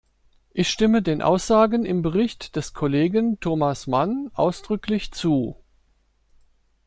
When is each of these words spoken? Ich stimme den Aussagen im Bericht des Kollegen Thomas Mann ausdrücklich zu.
Ich 0.51 0.69
stimme 0.71 1.03
den 1.03 1.21
Aussagen 1.21 1.85
im 1.85 2.01
Bericht 2.01 2.55
des 2.55 2.73
Kollegen 2.73 3.39
Thomas 3.39 3.85
Mann 3.85 4.31
ausdrücklich 4.33 5.11
zu. 5.11 5.57